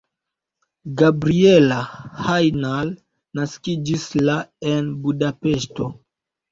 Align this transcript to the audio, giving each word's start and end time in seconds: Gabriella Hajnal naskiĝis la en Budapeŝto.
Gabriella 1.01 1.77
Hajnal 2.29 2.91
naskiĝis 3.41 4.09
la 4.27 4.43
en 4.75 4.93
Budapeŝto. 5.07 5.97